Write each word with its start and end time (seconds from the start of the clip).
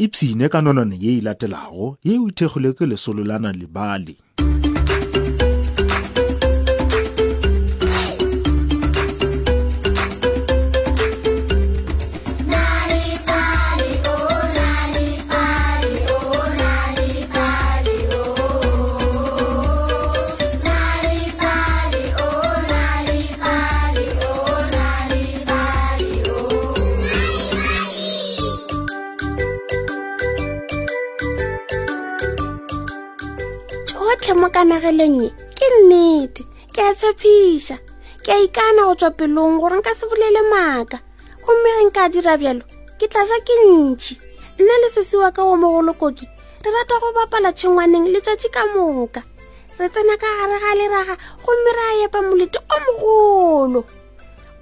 ipsine 0.00 0.48
ka 0.52 0.58
nonone 0.64 0.96
ye 1.04 1.10
e 1.20 1.20
latelago 1.26 1.86
ye 2.08 2.12
o 2.24 2.26
thekgilwe 2.38 2.70
ke 2.78 2.84
lesolo 2.90 3.22
la 3.30 3.36
nalebale 3.42 4.14
kamagelong 34.70 35.22
ye 35.22 35.28
ke 35.58 35.66
nnete 35.82 36.42
ke 36.70 36.78
a 36.78 36.94
tshepiša 36.94 37.74
ke 38.22 38.30
a 38.30 38.38
ikana 38.46 38.86
go 38.86 38.94
tswa 38.94 39.10
pelong 39.18 39.58
gore 39.58 39.74
nka 39.82 39.90
se 39.98 40.06
bolele 40.06 40.42
maaka 40.46 41.02
gomme 41.42 41.68
ge 41.74 41.82
nka 41.90 42.02
dira 42.14 42.38
bjalo 42.38 42.62
ke 42.94 43.10
tlaja 43.10 43.34
ke 43.42 43.50
ntšhi 43.66 44.14
nna 44.62 44.74
le 44.82 44.88
sesi 44.94 45.16
wa 45.18 45.34
ka 45.34 45.42
wo 45.42 45.58
mogolokoki 45.58 46.22
re 46.62 46.68
rata 46.70 46.94
go 47.02 47.10
bapala 47.18 47.50
tšhengwaneng 47.50 48.14
le 48.14 48.20
tšatši 48.22 48.48
ka 48.54 48.62
moka 48.70 49.26
re 49.74 49.88
tsena 49.90 50.14
ka 50.22 50.28
gare 50.38 50.56
ga 50.62 50.70
leraga 50.78 51.14
gomme 51.42 51.70
re 51.74 51.84
a 51.90 51.92
epa 52.06 52.20
molete 52.22 52.58
o 52.70 52.76
mogolo 52.86 53.80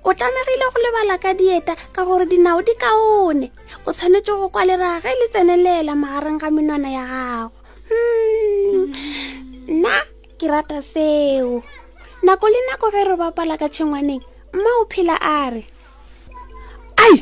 o 0.09 0.11
tlamegile 0.17 0.65
go 0.73 0.79
lebala 0.84 1.20
ka 1.20 1.37
dieta 1.37 1.77
ka 1.93 2.01
gore 2.09 2.25
dinao 2.25 2.65
di 2.65 2.73
kaone 2.81 3.53
o 3.84 3.93
tshwanetse 3.93 4.33
go 4.41 4.48
kwa 4.48 4.65
leraga 4.65 5.05
ge 5.05 5.19
le 5.20 5.27
tsenelela 5.29 5.93
magareng 5.93 6.41
ga 6.41 6.48
menwana 6.48 6.89
ya 6.97 7.05
gago 7.05 7.59
hmm. 7.93 9.38
nna 9.69 9.97
ke 10.41 10.48
rata 10.48 10.80
seo 10.83 11.61
nako 12.24 12.47
le 12.48 12.56
nako 12.72 12.88
ge 12.94 13.05
re 13.08 13.16
bapala 13.20 13.61
ka 13.61 13.69
tshengwaneng 13.69 14.24
mma 14.56 14.72
o 14.80 14.84
phela 14.92 15.16
a 15.20 15.52
re 15.52 15.61
ai 17.05 17.14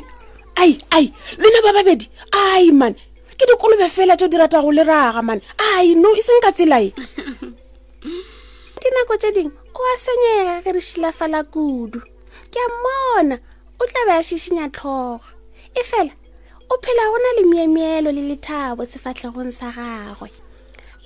ai 0.62 0.72
ai 0.94 1.06
lena 1.42 1.60
ba 1.66 1.70
babedi 1.76 2.06
ai 2.40 2.70
man 2.70 2.94
ke 3.36 3.44
dikolobe 3.50 3.88
fela 3.96 4.14
tse 4.16 4.26
o 4.26 4.30
di 4.30 4.38
ratago 4.38 4.70
le 4.70 4.82
raga 4.90 5.22
man 5.28 5.40
ai 5.70 5.98
no 5.98 6.08
e 6.14 6.22
seng 6.26 6.38
ka 6.44 6.50
tselae 6.56 6.88
dinako 8.80 9.14
tse 9.20 9.30
dingwe 9.36 9.58
o 9.80 9.80
a 9.92 9.94
senyega 10.04 10.54
ge 10.64 10.70
re 10.76 10.82
šilafala 10.88 11.40
kudu 11.52 11.98
ke 12.50 12.58
a 12.62 12.66
mmona 12.70 13.36
o 13.74 13.82
tlabe 13.88 14.12
a 14.20 14.26
šišinya 14.28 14.66
tlhogo 14.76 15.34
e 15.74 15.82
fela 15.90 16.12
o 16.70 16.74
phela 16.82 17.04
go 17.10 17.16
na 17.20 17.30
le 17.36 17.42
meemelo 17.50 18.08
le 18.14 18.22
lethabo 18.30 18.82
sefatlhegong 18.86 19.50
sa 19.58 19.66
gagwe 19.76 20.30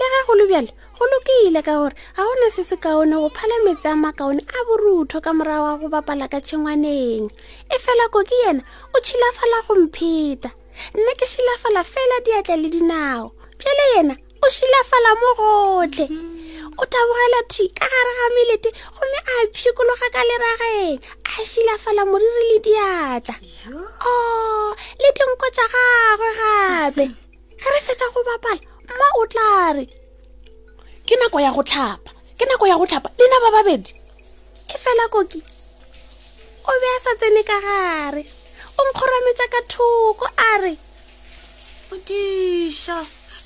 ya 0.00 0.06
ga 0.08 0.24
go 0.26 0.32
lebjale 0.34 0.72
go 0.96 1.04
lokile 1.10 1.60
ka 1.64 1.72
gore 1.76 1.94
ga 2.16 2.22
gona 2.24 2.48
se 2.50 2.62
se 2.64 2.76
kaone 2.80 3.12
go 3.12 3.28
phala 3.28 3.56
metsi 3.68 3.84
a 3.92 3.94
makaone 3.94 4.40
a 4.40 4.60
borutho 4.66 5.20
ka 5.22 5.30
morago 5.36 5.64
wa 5.68 5.76
go 5.76 5.88
bapala 5.92 6.24
ka 6.32 6.40
tshengwaneng 6.40 7.28
e 7.74 7.76
fela 7.84 8.08
ko 8.12 8.24
ke 8.24 8.36
yena 8.48 8.62
o 8.94 9.00
tshilafala 9.00 9.58
go 9.68 9.72
mpheta 9.84 10.48
nna 10.96 11.12
ke 11.20 11.26
shilafala 11.32 11.84
fela 11.92 12.16
diatla 12.24 12.56
le 12.56 12.68
dinao 12.74 13.32
pjele 13.60 13.84
yena 13.96 14.14
o 14.40 14.46
shilafala 14.54 15.10
mo 15.20 15.28
gotlhe 15.40 16.06
o 16.80 16.82
tabogela 16.88 17.40
thi 17.52 17.68
ka 17.76 17.84
gare 17.84 18.12
ga 18.16 18.26
melete 18.34 18.70
gomme 18.96 19.18
a 19.20 19.34
phikologa 19.52 20.08
ka 20.16 20.20
lerageng 20.28 20.96
a 21.28 21.32
shilafala 21.50 22.02
moriri 22.08 22.44
le 22.48 22.58
diatla 22.66 23.36
o 24.08 24.12
oh, 24.12 24.72
le 25.00 25.08
dinko 25.12 25.46
tsa 25.52 25.64
gagwe 25.72 26.30
gape 26.40 27.04
ge 27.60 27.68
re 27.68 27.80
fetsa 27.84 28.08
go 28.16 28.24
bapala 28.24 28.64
mma 28.94 29.08
o 29.20 29.24
tla 29.32 29.50
re 29.76 29.84
ke 31.06 31.14
nako 31.20 31.38
ya 31.44 31.50
go 31.54 31.62
tlhapa 31.68 32.10
ke 32.38 32.44
nako 32.48 32.64
ya 32.70 32.78
go 32.80 32.86
tlhapa 32.86 33.08
lena 33.18 33.38
ba 33.44 33.48
babedi 33.56 33.92
e 34.74 34.76
fela 34.82 35.04
koki 35.14 35.40
o 36.68 36.72
be 36.80 36.86
a 36.94 36.98
sa 37.04 37.10
tsene 37.20 37.42
ka 37.48 37.56
gare 37.66 38.22
o 38.78 38.80
nkgorametša 38.88 39.46
ka 39.54 39.60
thoko 39.72 40.26
a 40.50 40.52
re 40.62 40.72
odiša 41.92 42.98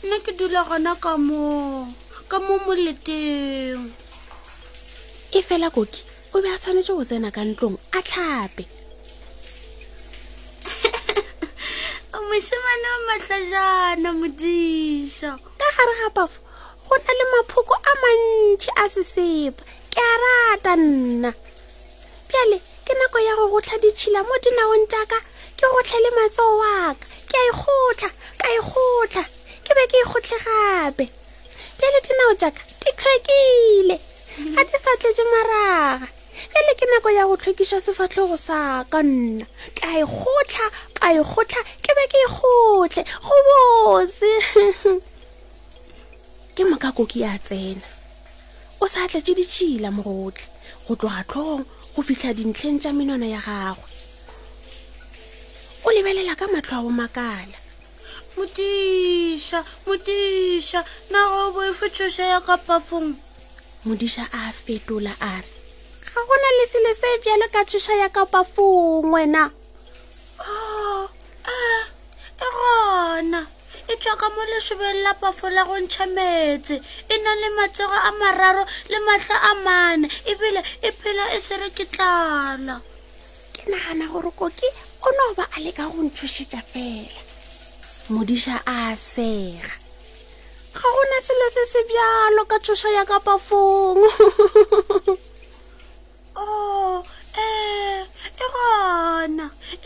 nna 0.04 0.16
ke 0.24 0.32
dula 0.38 0.60
gona 0.68 0.92
ka 1.04 1.12
moo 1.28 1.86
ka 2.30 2.36
mo 2.46 2.54
moleteng 2.66 3.82
e 5.36 5.40
fela 5.48 5.68
koki 5.76 6.00
o 6.34 6.36
be 6.42 6.48
a 6.54 6.56
tshwanetse 6.60 6.92
go 6.96 7.04
tsena 7.08 7.28
ka 7.36 7.40
ntlong 7.50 7.76
a 7.98 7.98
tlhape 8.08 8.64
mošimane 12.34 12.88
wa 12.94 13.00
matlhajana 13.06 14.10
modiša 14.20 15.30
ka 15.58 15.66
gare 15.76 15.94
gapafo 16.02 16.38
go 16.88 16.94
na 17.06 17.12
le 17.18 17.24
maphoko 17.32 17.74
a 17.74 17.92
mantšhi 18.02 18.70
a 18.76 18.84
sesepa 18.94 19.62
ke 19.92 19.98
a 19.98 20.12
rata 20.22 20.72
nna 20.80 21.30
pjale 22.28 22.58
ke 22.86 22.92
nako 22.98 23.18
ya 23.26 23.32
go 23.38 23.44
gotlha 23.54 23.78
ditšhila 23.82 24.20
mo 24.26 24.34
dinaong 24.44 24.86
taka 24.90 25.18
ke 25.58 25.62
gotlhe 25.74 25.98
le 26.04 26.10
matso 26.18 26.42
wa 26.58 26.74
ka 26.98 27.06
ke 27.30 27.36
a 27.38 27.42
e 27.46 27.50
gotlha 27.58 28.10
ka 28.42 28.46
e 28.58 28.60
gotlha 28.66 29.24
ke 29.64 29.70
be 29.76 29.82
ke 29.90 29.96
e 30.02 30.08
gotlhe 30.10 30.38
gape 30.46 31.06
pjale 31.78 31.98
dinao 32.06 32.34
jaka 32.34 32.60
di 32.82 32.90
kgrekile 32.98 33.96
ga 34.54 34.62
di 34.66 34.74
sa 34.82 34.90
tletse 34.98 35.22
maraga 35.30 36.08
ele 36.54 36.72
ke 36.78 36.86
nako 36.90 37.08
ya 37.10 37.24
go 37.28 37.36
tlhokisa 37.36 37.78
sefatlhogo 37.84 38.36
sa 38.38 38.82
ka 38.92 39.00
nna 39.02 39.46
ka 39.78 39.86
e 40.00 40.02
gotlha 40.02 40.66
ka 40.98 41.06
e 41.14 41.20
gotlha 41.30 41.62
ke 41.82 41.90
be 41.98 42.04
ke 42.12 42.18
e 42.26 42.28
gotlhe 42.34 43.02
go 43.26 43.36
bose 43.46 44.32
ke 46.56 46.62
moka 46.70 46.90
koki 46.94 47.22
a 47.24 47.38
tsena 47.38 47.86
o 48.82 48.86
sa 48.86 49.06
tletse 49.06 49.32
ditšhila 49.38 49.90
morotlhe 49.94 50.50
go 50.88 50.92
tloga 50.98 51.22
tlhong 51.30 51.62
go 51.94 52.00
fitlha 52.02 52.34
dintlheng 52.38 52.78
tša 52.82 52.90
menwana 52.96 53.26
ya 53.30 53.40
gagwe 53.46 53.88
o 55.86 55.88
lebelela 55.94 56.34
ka 56.34 56.50
matlho 56.50 56.74
a 56.78 56.84
bomakala 56.84 57.58
modiša 58.36 59.60
modiša 59.86 60.80
na 61.12 61.20
o 61.40 61.42
boefetšoša 61.54 62.24
ya 62.34 62.38
ka 62.46 62.58
pafong 62.66 63.14
modiša 63.86 64.24
a 64.38 64.42
fetola 64.50 65.14
a 65.30 65.34
re 65.44 65.53
ga 66.14 66.20
gona 66.28 66.48
le 66.58 66.64
sele 66.70 66.90
se 67.00 67.08
bjalo 67.22 67.46
ka 67.54 67.60
tshoša 67.68 67.94
ya 68.02 68.08
ka 68.14 68.22
pafongwe 68.32 69.22
na 69.34 69.44
oh, 70.38 71.10
ah, 71.50 71.84
e 72.38 72.48
gona 72.58 73.40
e 73.90 73.94
tswaka 74.00 74.26
mo 74.34 74.42
lesobeng 74.54 74.98
la 75.04 75.12
pafo 75.22 75.46
la 75.56 75.62
go 75.68 75.74
ntšha 75.84 76.06
metse 76.16 76.76
e 77.10 77.16
na 77.24 77.32
le 77.40 77.48
matsego 77.58 77.96
a 77.98 78.10
mararo 78.20 78.62
le 78.92 78.98
matlha 79.06 79.36
a 79.42 79.52
mane 79.66 80.06
ebile 80.30 80.62
e 80.86 80.92
phela 81.00 81.24
e 81.34 81.38
sere 81.46 81.68
ke 81.76 81.84
tlala 81.92 82.76
ke 83.54 83.62
nagana 83.74 84.06
gore 84.12 84.30
koki 84.40 84.68
o 85.02 85.08
no 85.18 85.26
ba 85.36 85.44
a 85.50 85.58
leka 85.64 85.84
go 85.92 85.98
ntshošetša 86.06 86.60
fela 86.72 87.20
modiša 88.14 88.56
a 88.62 88.94
sega 89.14 89.72
ga 90.78 90.86
gona 90.94 91.18
selo 91.26 91.46
se 91.58 91.62
se 91.72 91.80
bjalo 91.90 92.42
ka 92.50 92.56
tshoša 92.62 92.88
ya 93.02 93.02
ka 93.02 93.18
pafongwe 93.28 94.10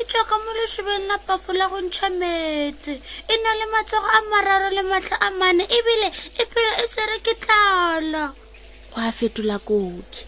tswa 0.08 0.24
ka 0.24 0.36
mo 0.40 0.50
lesobeng 0.56 1.04
la 1.10 1.18
pafo 1.28 1.50
la 1.58 1.66
go 1.72 1.76
ntšha 1.86 2.08
metse 2.20 2.94
e 3.28 3.34
na 3.44 3.50
le 3.60 3.66
matsogo 3.74 4.08
a 4.08 4.18
mararo 4.32 4.68
le 4.76 4.82
matlha 4.90 5.16
a 5.20 5.28
mane 5.40 5.64
ebile 5.78 6.08
e 6.32 6.44
phela 6.52 6.72
e 6.80 6.84
tsere 6.92 7.16
ke 7.26 7.34
tlala 7.42 8.24
o 8.96 8.98
a 9.04 9.10
fetola 9.18 9.56
koki 9.68 10.24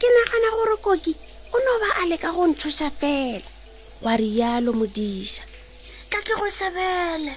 ke 0.00 0.06
nagana 0.14 0.48
gore 0.56 0.76
koki 0.86 1.12
o 1.52 1.56
no 1.64 1.70
ba 1.84 1.88
a 2.00 2.02
leka 2.10 2.30
go 2.36 2.42
nthusa 2.50 2.88
fela 3.00 3.48
wa 4.04 4.12
rialo 4.22 4.70
modiša 4.80 5.44
ka 6.12 6.18
ke 6.26 6.32
go 6.40 6.48
sebele 6.58 7.32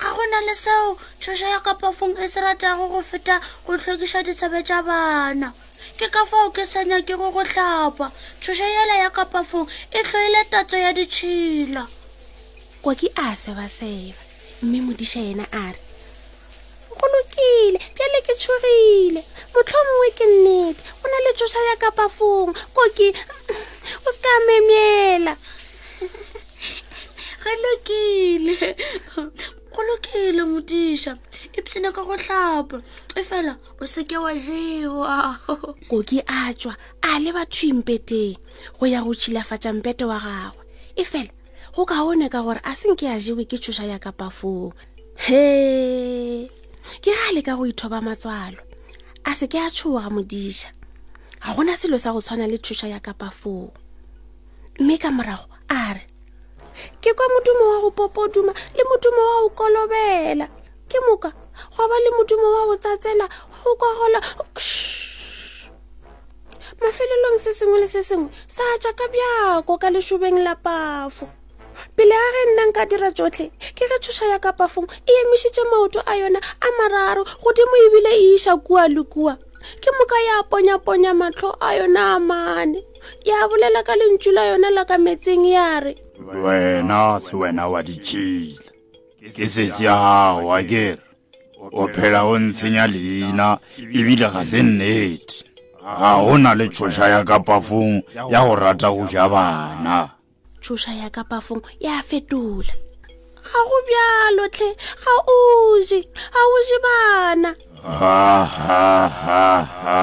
ga 0.00 0.08
go 0.16 0.22
na 0.30 0.38
le 0.46 0.54
seo 0.64 0.88
thuso 1.22 1.46
ya 1.54 1.60
ka 1.66 1.78
pafong 1.78 2.18
e 2.18 2.26
se 2.32 2.40
ratago 2.42 2.90
go 2.90 2.98
feta 3.10 3.38
go 3.64 3.72
tlhokisa 3.78 4.26
ditshabe 4.26 4.58
tsa 4.66 4.82
bana 4.82 5.48
ke 5.94 6.10
ka 6.10 6.24
fao 6.26 6.50
ke 6.50 6.66
sanya 6.66 6.98
ke 7.06 7.14
go 7.20 7.30
go 7.30 7.42
tlhapa 7.46 8.10
tshoša 8.42 8.66
yela 8.74 8.94
ya 9.02 9.08
kapafong 9.14 9.68
e 9.94 10.00
tlhoile 10.02 10.42
tatso 10.50 10.74
ya 10.76 10.90
ditšhila 10.92 11.86
kwa 12.82 12.92
ke 12.98 13.06
a 13.14 13.26
sebaseba 13.42 14.18
mme 14.66 14.78
modiša 14.90 15.20
yena 15.26 15.46
a 15.54 15.62
re 15.74 15.80
golokile 16.98 17.78
pjale 17.94 18.18
ke 18.26 18.32
tshogile 18.40 19.22
motlho 19.54 19.78
mongwe 19.86 20.08
ke 20.18 20.24
nnete 20.26 20.82
o 21.02 21.04
na 21.10 21.16
le 21.24 21.30
tshoša 21.38 21.60
ya 21.70 21.76
kapafong 21.82 22.50
ko 22.74 22.82
ke 22.96 23.08
o 24.06 24.08
seka 24.14 24.32
memela 24.48 25.34
golokile 27.44 28.54
go 29.76 29.82
lokile 29.84 30.44
motiša 30.48 31.12
ipsene 31.58 31.92
ka 31.92 32.00
go 32.02 32.16
hlapa 32.16 32.78
e 33.16 33.22
fela 33.28 33.54
o 33.80 33.84
seke 33.86 34.16
wa 34.16 34.32
jewa 34.34 35.36
koki 35.90 36.20
a 36.24 36.54
tswa 36.56 36.72
a 37.04 37.18
leba 37.20 37.44
thwimpeteng 37.44 38.38
go 38.78 38.86
ya 38.88 39.02
go 39.04 39.12
tšhilafatša 39.14 39.72
mpete 39.76 40.04
wa 40.08 40.16
gagwe 40.20 40.64
e 40.96 41.04
fela 41.04 41.30
go 41.76 41.84
kaone 41.84 42.28
ka 42.32 42.40
gore 42.42 42.60
a 42.64 42.72
senke 42.76 43.04
a 43.08 43.20
jewe 43.20 43.44
ke 43.44 43.58
tšhoša 43.60 43.84
ya 43.84 43.98
ka 44.00 44.12
pafong 44.16 44.72
he 45.20 46.48
ke 47.04 47.12
ga 47.12 47.28
a 47.28 47.32
leka 47.36 47.52
go 47.56 47.66
ithoba 47.68 48.00
matswalo 48.00 48.58
a 49.28 49.34
seke 49.36 49.60
a 49.60 49.68
tshoga 49.70 50.08
modiša 50.08 50.72
ga 51.44 51.52
gona 51.52 51.76
selo 51.76 51.98
sa 52.00 52.12
go 52.16 52.20
tshwana 52.24 52.48
le 52.48 52.56
thuša 52.58 52.88
ya 52.88 52.98
ka 53.04 53.12
pafong 53.12 53.68
mme 54.80 54.96
ka 54.96 55.12
morago 55.12 55.52
a 55.68 55.92
re 56.00 56.15
ke 57.00 57.12
kwa 57.14 57.28
modumo 57.28 57.64
wa 57.70 57.78
go 57.80 57.90
popoduma 57.90 58.52
le 58.76 58.82
modumo 58.84 59.22
wa 59.26 59.40
go 59.42 59.50
kolobela 59.58 60.46
ke 60.88 60.98
moka 61.08 61.30
go 61.76 61.82
ba 61.88 61.96
le 62.04 62.10
modumo 62.16 62.46
wa 62.54 62.64
go 62.70 62.76
tsatsela 62.76 63.26
go 63.62 63.70
kwagola 63.76 64.20
mafelelong 66.80 67.38
se 67.40 67.54
sengwe 67.56 67.78
le 67.80 67.88
se 67.88 68.02
sengwe 68.04 68.28
sa 68.46 68.62
tja 68.80 68.92
ka 68.92 69.06
bjako 69.12 69.78
ka 69.80 69.88
lesobeng 69.90 70.36
la 70.44 70.54
pafo 70.58 71.26
pele 71.96 72.14
a 72.16 72.26
re 72.34 72.42
nna 72.52 72.62
nka 72.72 72.82
dira 72.88 73.10
tsotlhe 73.12 73.48
ke 73.72 73.84
re 73.88 73.96
thuša 74.02 74.26
ya 74.32 74.38
ka 74.40 74.52
pafong 74.52 74.88
e 75.06 75.12
emišitše 75.22 75.62
maoto 75.72 76.00
a 76.04 76.14
yona 76.20 76.40
a 76.40 76.68
mararo 76.78 77.24
godimo 77.40 77.76
ebile 77.86 78.12
e 78.20 78.34
iša 78.36 78.56
kua 78.60 78.88
le 78.88 79.02
kua 79.04 79.36
ke 79.80 79.90
moka 79.98 80.16
ya 80.28 80.42
ponyaponya 80.44 81.12
matlho 81.16 81.52
a 81.60 81.76
yona 81.80 82.16
a 82.16 82.18
mane 82.20 82.84
ya 83.24 83.44
bolela 83.48 83.82
ka 83.84 83.96
lentsu 83.96 84.32
la 84.32 84.44
yona 84.52 84.70
la 84.72 84.84
ka 84.88 84.98
metseng 85.00 85.44
ya 85.46 85.80
re 85.80 86.05
wena 86.34 87.18
wena 87.32 87.68
wa 87.68 87.82
ditšhila 87.82 88.62
ke 89.36 89.48
setse 89.48 89.84
ya 89.84 89.94
gago 89.94 90.54
a 90.54 90.62
kere 90.64 90.98
o 91.72 91.88
phela 91.88 92.22
o 92.24 92.38
ntshenya 92.38 92.86
leina 92.86 93.58
ebile 93.78 94.28
ga 94.32 94.42
se 94.44 94.62
nnete 94.62 95.44
ga 95.98 96.16
go 96.22 96.38
na 96.38 96.54
le 96.54 96.68
tshoša 96.68 97.08
ya 97.08 97.24
ka 97.24 97.38
pafong 97.38 98.02
ya 98.30 98.40
go 98.46 98.54
rata 98.56 98.90
go 98.90 99.04
ja 99.10 99.28
bana 99.28 100.10
tshoša 100.62 100.92
ya 100.94 101.08
ka 101.10 101.22
pafong 101.24 101.62
ya 101.80 102.02
fetola 102.02 102.72
ga 103.46 103.58
go 103.66 103.78
bjalotlhe 103.86 104.70
ga 105.02 105.14
o 105.26 105.36
je 105.88 106.00
ga 106.06 106.42
o 106.54 106.58
je 106.66 106.76
bana 106.84 107.50
ha 107.98 108.44
ha 108.44 108.84
ha 109.10 109.44
ha 109.64 110.00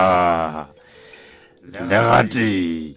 le 1.63 1.97
ga 2.07 2.19
tee 2.27 2.95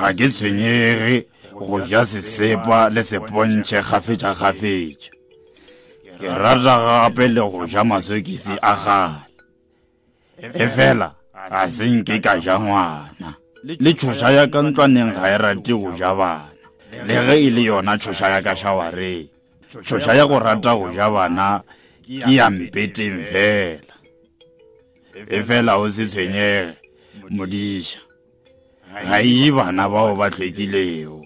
ga 0.00 0.08
ke 0.16 0.26
tshwenyege 0.32 1.31
go 1.54 1.80
ja 1.86 2.04
sesepa 2.04 2.88
le 2.94 3.02
sepontšhe 3.04 3.80
gafetša 3.90 4.32
gafetša 4.32 5.10
ke 6.18 6.28
rata 6.28 6.74
gape 6.84 7.24
le 7.28 7.40
go 7.50 7.66
ja 7.68 7.84
masokisi 7.84 8.56
a 8.62 8.74
gale 8.82 9.28
efela 10.56 11.08
ga 11.50 11.68
senke 11.70 12.16
ka 12.24 12.36
ja 12.40 12.56
ngwana 12.58 13.34
le 13.64 13.90
tshoša 13.94 14.28
ya 14.32 14.44
ka 14.48 14.62
ntlwaneng 14.64 15.12
ga 15.12 15.24
e 15.28 15.36
rate 15.38 15.72
go 15.76 15.92
ja 15.92 16.14
bana 16.16 16.48
le 17.06 17.14
ge 17.26 17.36
e 17.46 17.50
le 17.52 17.60
yona 17.68 17.96
tšhoša 18.00 18.26
ya 18.32 18.40
ka 18.42 18.54
šawareng 18.56 19.28
tshoša 19.84 20.14
ya 20.16 20.24
go 20.26 20.38
rata 20.40 20.72
go 20.74 20.88
ja 20.90 21.10
bana 21.12 21.60
ke 22.06 22.32
ya 22.32 22.48
mpeteng 22.50 23.20
fela 23.28 23.92
efela 25.28 25.76
o 25.78 25.84
se 25.92 26.06
tshwenyege 26.08 26.76
modiša 27.30 27.98
ga 29.10 29.20
e 29.20 29.50
bana 29.52 29.84
bao 29.88 30.16
ba 30.16 30.30
tlhwekilego 30.32 31.21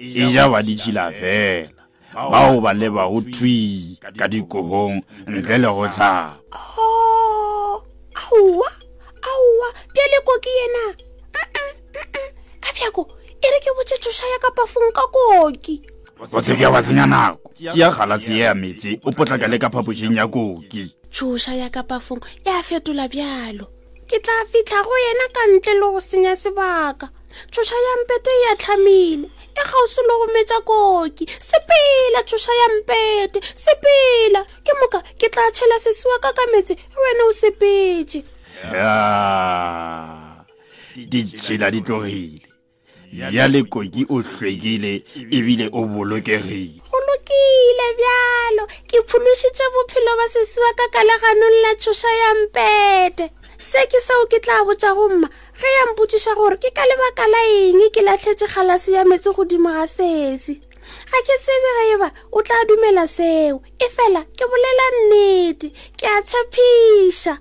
e 0.00 0.32
ja 0.32 0.48
baditšila 0.48 1.12
fela 1.12 1.68
bao 2.14 2.58
ba 2.64 2.72
go 3.10 3.20
thwi 3.20 3.98
ka 4.18 4.24
dikobong 4.32 5.02
ntle 5.28 5.58
le 5.60 5.68
go 5.68 5.84
tlhapa 5.92 6.56
aowa 8.30 8.68
aowa 9.30 9.68
pjale 9.92 10.18
ko 10.24 10.32
ke 10.40 10.50
yena 10.58 10.82
ka 12.64 12.70
bjako 12.74 13.02
e 13.28 13.46
re 13.52 13.58
ke 13.60 13.70
botse 13.76 14.00
ya 14.32 14.38
ka 14.40 14.48
pafong 14.56 14.88
ka 14.96 15.02
koki 15.12 15.82
o 16.32 16.40
seke 16.40 16.64
wa 16.66 16.80
senya 16.82 17.04
nako 17.06 17.52
ke 17.58 17.68
ya 17.80 17.92
galase 17.92 18.32
ye 18.32 18.40
ya 18.48 18.54
metse 18.56 18.96
o 19.04 19.10
le 19.12 19.58
ka 19.60 19.68
phapošeng 19.68 20.16
ya 20.16 20.24
koki 20.26 20.96
thuša 21.12 21.52
ya 21.60 21.68
ka 21.68 21.82
pafong 21.84 22.24
e 22.44 22.52
fetola 22.64 23.04
bjalo 23.08 23.68
ke 24.08 24.16
tla 24.18 24.48
fitlha 24.48 24.80
go 24.82 24.96
yena 24.96 25.28
ka 25.32 25.40
ntle 25.60 25.74
le 25.76 25.86
go 25.92 26.00
senya 26.00 26.32
sebaka 26.40 27.08
tshosha 27.50 27.74
yampete 27.86 28.30
e 28.30 28.46
atlhamile 28.52 29.30
e 29.30 29.62
gausi 29.70 30.00
le 30.02 30.14
go 30.18 30.26
metsa 30.34 30.60
koki 30.64 31.26
sepela 31.26 32.20
tshosha 32.26 32.52
yampete 32.60 33.38
sepela 33.54 34.44
ke 34.64 34.72
moka 34.80 34.98
ke 35.18 35.28
tla 35.30 35.46
tšhela 35.52 35.76
sesiwa 35.78 36.16
ka 36.22 36.32
ka 36.32 36.44
metsi 36.52 36.72
e 36.74 36.96
wena 36.96 37.22
o 37.28 37.32
sepetse 37.32 38.20
ditšhela 41.10 41.70
di 41.70 41.80
tlogile 41.80 42.48
ya 43.12 43.46
le 43.48 43.62
koki 43.64 44.06
o 44.10 44.22
hlwekile 44.22 45.02
ebile 45.14 45.70
o 45.72 45.86
bolokegile 45.86 46.80
golokile 46.90 47.86
bjalo 47.98 48.64
ke 48.86 48.98
phološitše 49.08 49.66
bophelo 49.74 50.12
ba 50.18 50.26
sesiwa 50.34 50.70
ka 50.78 50.86
kalaganong 50.92 51.58
la 51.62 51.72
tshosha 51.78 52.10
yampete 52.22 53.30
se 53.60 53.80
ke 53.92 54.00
seo 54.00 54.24
ke 54.32 54.38
tla 54.40 54.64
botša 54.66 54.92
gomma 54.96 55.28
ge 55.60 55.68
ya 55.76 55.84
mpotšiša 55.92 56.32
gore 56.34 56.56
ke 56.56 56.70
ka 56.72 56.84
lebaka 56.88 57.26
la 57.28 57.40
eng 57.60 57.80
ke 57.92 58.00
latlhetše 58.00 58.46
kgalase 58.48 58.96
ya 58.96 59.04
metse 59.04 59.28
godimo 59.36 59.68
ga 59.68 59.84
sesi 59.86 60.54
ga 61.10 61.18
ke 61.28 61.34
tsebe 61.44 61.70
ge 61.76 61.84
eba 61.94 62.08
o 62.32 62.40
tla 62.42 62.56
dumela 62.68 63.04
seo 63.06 63.60
e 63.76 63.86
fela 63.96 64.22
ke 64.32 64.44
bolela 64.48 64.86
nnete 64.96 65.68
ke 66.00 66.04
a 66.08 66.18
tshepiša 66.24 67.34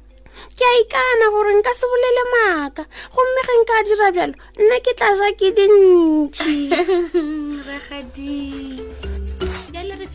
ke 0.59 0.63
a 0.67 0.73
ikana 0.83 1.25
gore 1.31 1.53
nka 1.55 1.71
se 1.79 1.85
bolele 1.87 2.23
maaka 2.35 2.83
gomme 3.15 3.41
ge 3.47 3.53
nka 3.63 3.75
dira 3.87 4.07
bjalo 4.11 4.35
nna 4.59 4.75
ke 4.83 4.91
tla 4.99 5.15
ja 5.19 5.29
ke 5.39 5.47
dintšhi 5.55 6.59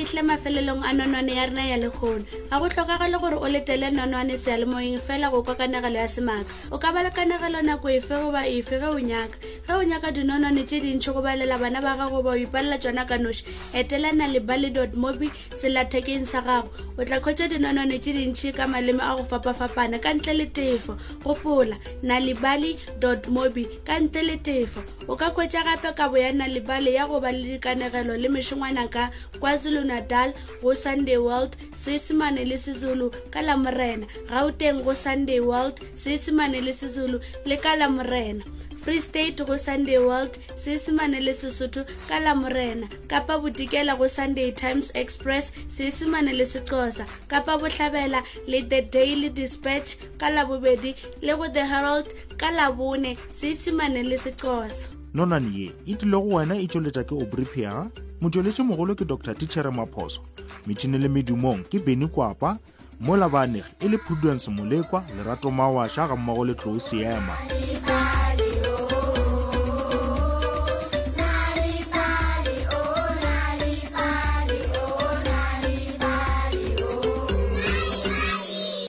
fitlhe 0.04 0.22
mafelelong 0.28 0.84
a 0.84 0.92
nonwane 0.92 1.32
ya 1.34 1.46
rena 1.48 1.64
ya 1.64 1.76
legono 1.80 2.24
ga 2.50 2.58
go 2.60 2.68
tlhokagale 2.68 3.16
gore 3.20 3.36
o 3.40 3.48
letele 3.48 3.88
nonwane 3.90 4.36
sealemoeng 4.44 5.00
fela 5.06 5.30
go 5.32 5.40
kwa 5.46 5.54
kanagelo 5.58 5.96
ya 5.96 6.06
semaaka 6.16 6.52
o 6.70 6.76
ka 6.82 6.92
balakanagelo 6.92 7.64
nako 7.64 7.88
efe 7.98 8.14
goba 8.20 8.44
efe 8.44 8.76
ge 8.80 8.86
o 8.92 9.00
nyaka 9.00 9.36
ge 9.68 9.72
o 9.74 9.82
nyaka 9.82 10.10
dinonone 10.12 10.64
tse 10.64 10.80
dintšhi 10.80 11.12
go 11.12 11.22
balela 11.22 11.56
bana 11.58 11.80
ba 11.80 11.96
gago 11.96 12.20
ba 12.22 12.32
o 12.36 12.36
ipalela 12.36 12.76
tsona 12.78 13.06
ka 13.08 13.16
noši 13.16 13.44
etelana 13.72 14.28
le 14.28 14.40
bally 14.40 14.68
dot 14.68 14.92
mobi 14.92 15.30
selathekeng 15.56 16.28
sa 16.28 16.44
gago 16.44 16.68
o 16.98 17.04
tla 17.04 17.16
kgwetsa 17.16 17.48
dinonone 17.48 17.96
tse 17.96 18.12
dintšhi 18.12 18.52
ka 18.52 18.66
maleme 18.68 19.00
a 19.00 19.16
go 19.16 19.24
fapafapana 19.24 19.96
ka 19.98 20.12
ntle 20.14 20.34
le 20.36 20.46
tefo 20.52 20.98
gopola 21.24 21.80
na 22.04 22.20
le 22.20 22.34
bally 22.36 22.76
dot 23.00 23.24
mobi 23.32 23.64
ka 23.88 23.96
ntle 24.04 24.22
le 24.22 24.36
tefo 24.36 24.84
o 25.08 25.16
ka 25.16 25.32
kgwetsa 25.32 25.64
gape 25.64 25.96
ka 25.96 26.12
bo 26.12 26.20
ya 26.20 26.32
na 26.36 26.44
le 26.44 26.60
bale 26.60 26.92
ya 26.92 27.08
go 27.08 27.16
ba 27.20 27.32
le 27.32 27.56
dikanegelo 27.56 28.20
le 28.20 28.28
mešongwana 28.28 28.84
ka 28.92 29.08
kwazulu-natal 29.40 30.36
go 30.60 30.74
sunday 30.76 31.16
world 31.16 31.56
seesemane 31.72 32.44
le 32.44 32.60
sezulu 32.60 33.08
ka 33.32 33.40
la 33.40 33.56
morena 33.56 34.04
gauteng 34.28 34.84
go 34.84 34.92
sunday 34.92 35.40
world 35.40 35.80
seesemane 35.96 36.60
le 36.60 36.72
sezulu 36.72 37.16
le 37.48 37.56
ka 37.56 37.80
la 37.80 37.88
morena 37.88 38.44
free 38.84 39.00
state 39.00 39.38
go 39.46 39.56
sunday 39.56 39.98
world 39.98 40.38
seesemane 40.62 41.20
le 41.20 41.32
sesotho 41.34 41.84
ka 42.08 42.20
lamorena 42.20 42.86
kapa 43.08 43.38
botikela 43.40 43.96
go 43.96 44.08
sunday 44.08 44.50
times 44.52 44.90
express 44.94 45.52
seesemane 45.76 46.32
le 46.32 46.44
sexosa 46.46 47.06
kapa 47.28 47.56
botlhabela 47.58 48.22
le 48.46 48.60
the 48.62 48.82
daily 48.92 49.28
dispatch 49.30 49.96
ka 50.20 50.30
labobedi 50.30 50.94
le 51.22 51.32
go 51.36 51.48
the 51.48 51.64
herald 51.66 52.12
ka 52.36 52.50
labone 52.50 53.16
seesemane 53.30 54.02
le 54.02 54.16
sexosa 54.18 54.88
nonane 55.14 55.48
ye 55.58 55.72
e 55.86 55.94
tlile 55.94 56.16
go 56.20 56.28
wena 56.36 56.56
e 56.60 56.68
tšweletša 56.68 57.04
ke 57.08 57.14
obripiaga 57.16 57.88
motšweletši 58.20 58.62
mogolo 58.68 58.92
ke 58.94 59.04
dr 59.08 59.32
tichere 59.34 59.70
maphoso 59.72 60.20
metšhine 60.68 60.98
le 61.00 61.08
medumong 61.08 61.64
ke 61.72 61.78
beny 61.80 62.04
kwapa 62.08 62.58
mo 63.00 63.16
labanegi 63.16 63.74
e 63.80 63.88
le 63.88 63.96
prudence 63.98 64.50
molekwa 64.52 65.00
lerato 65.16 65.48
mawaša 65.50 66.08
ga 66.12 66.16
mmogo 66.16 66.44
le 66.44 66.54
tlou 66.54 66.80
seema 66.80 67.93